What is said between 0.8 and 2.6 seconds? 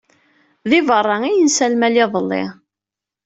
berra i yensa lmal iḍelli.